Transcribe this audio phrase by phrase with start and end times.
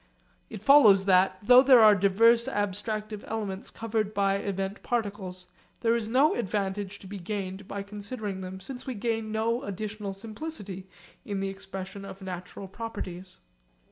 [0.49, 5.45] It follows that, though there are diverse abstractive elements covered by event particles,
[5.81, 10.13] there is no advantage to be gained by considering them since we gain no additional
[10.13, 10.89] simplicity
[11.23, 13.41] in the expression of natural properties.